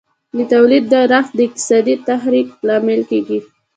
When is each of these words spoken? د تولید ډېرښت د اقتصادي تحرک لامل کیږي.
د 0.37 0.39
تولید 0.53 0.83
ډېرښت 0.93 1.31
د 1.35 1.39
اقتصادي 1.47 1.95
تحرک 2.07 2.47
لامل 2.67 3.01
کیږي. 3.11 3.39